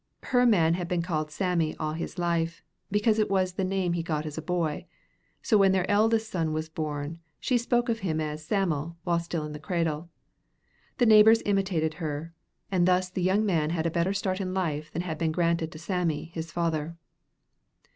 Her 0.23 0.47
man 0.47 0.73
had 0.73 0.87
been 0.87 1.03
called 1.03 1.29
Sammy 1.29 1.75
all 1.77 1.93
his 1.93 2.17
life, 2.17 2.63
because 2.89 3.19
it 3.19 3.29
was 3.29 3.53
the 3.53 3.63
name 3.63 3.93
he 3.93 4.01
got 4.01 4.25
as 4.25 4.35
a 4.35 4.41
boy, 4.41 4.87
so 5.43 5.59
when 5.59 5.73
their 5.73 5.85
eldest 5.91 6.31
son 6.31 6.53
was 6.53 6.69
born 6.69 7.19
she 7.39 7.55
spoke 7.55 7.87
of 7.87 7.99
him 7.99 8.19
as 8.19 8.43
Sam'l 8.43 8.95
while 9.03 9.19
still 9.19 9.45
in 9.45 9.53
his 9.53 9.61
cradle. 9.61 10.09
The 10.97 11.05
neighbors 11.05 11.43
imitated 11.45 11.93
her, 12.01 12.33
and 12.71 12.87
thus 12.87 13.11
the 13.11 13.21
young 13.21 13.45
man 13.45 13.69
had 13.69 13.85
a 13.85 13.91
better 13.91 14.11
start 14.11 14.41
in 14.41 14.55
life 14.55 14.91
than 14.91 15.03
had 15.03 15.19
been 15.19 15.31
granted 15.31 15.71
to 15.73 15.77
Sammy, 15.77 16.31
his 16.33 16.51
father. 16.51 16.97